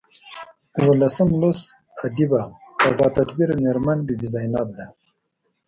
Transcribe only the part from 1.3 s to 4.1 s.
لوست ادیبه او باتدبیره میرمن